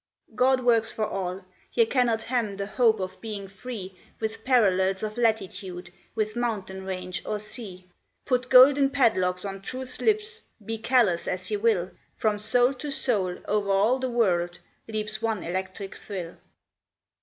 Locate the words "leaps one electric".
14.87-15.95